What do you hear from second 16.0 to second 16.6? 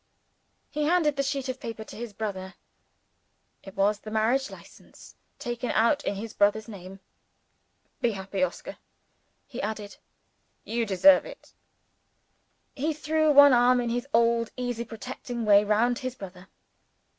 brother.